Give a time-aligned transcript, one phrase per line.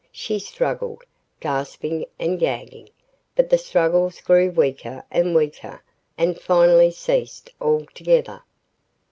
[0.11, 1.03] She struggled,
[1.39, 2.89] gasping and gagging,
[3.35, 5.83] but the struggles grew weaker and weaker
[6.17, 8.41] and finally ceased altogether.